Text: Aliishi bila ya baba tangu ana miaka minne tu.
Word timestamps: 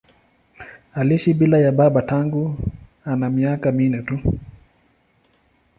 Aliishi 0.93 1.33
bila 1.33 1.57
ya 1.57 1.71
baba 1.71 2.01
tangu 2.01 2.55
ana 3.05 3.29
miaka 3.29 3.71
minne 3.71 4.01
tu. 4.01 4.19